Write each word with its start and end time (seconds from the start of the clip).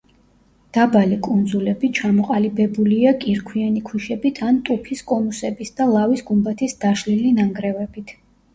დაბალი 0.77 1.17
კუნძულები 1.27 1.89
ჩამოყალიბებულია 1.99 3.13
კირქვიანი 3.25 3.85
ქვიშებით 3.91 4.43
ან 4.49 4.59
ტუფის 4.71 5.07
კონუსების 5.13 5.73
და 5.79 5.91
ლავის 5.95 6.27
გუმბათის 6.33 6.79
დაშლილი 6.83 7.37
ნანგრევებით. 7.41 8.19